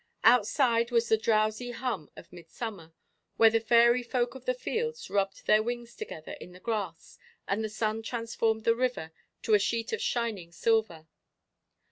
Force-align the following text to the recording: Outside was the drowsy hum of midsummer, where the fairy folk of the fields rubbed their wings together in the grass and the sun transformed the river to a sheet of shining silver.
Outside 0.23 0.89
was 0.89 1.09
the 1.09 1.15
drowsy 1.15 1.69
hum 1.69 2.09
of 2.15 2.33
midsummer, 2.33 2.91
where 3.37 3.51
the 3.51 3.59
fairy 3.59 4.01
folk 4.01 4.33
of 4.33 4.45
the 4.45 4.55
fields 4.55 5.11
rubbed 5.11 5.45
their 5.45 5.61
wings 5.61 5.95
together 5.95 6.31
in 6.41 6.53
the 6.53 6.59
grass 6.59 7.19
and 7.47 7.63
the 7.63 7.69
sun 7.69 8.01
transformed 8.01 8.63
the 8.63 8.73
river 8.75 9.11
to 9.43 9.53
a 9.53 9.59
sheet 9.59 9.93
of 9.93 10.01
shining 10.01 10.51
silver. 10.51 11.07